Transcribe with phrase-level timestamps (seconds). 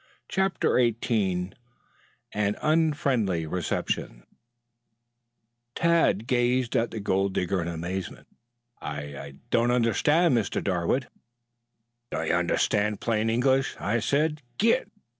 [0.27, 1.51] CHAPTER XVIII
[2.33, 4.23] AN UNFRIENDLY RECEPTION
[5.75, 8.25] Tad gazed at the gold digger in amazement.
[8.81, 10.59] "I I don't understand, Mr.
[10.63, 11.07] Darwood."
[12.09, 13.75] "Don't you understand plain English?
[13.79, 14.89] I said 'git.'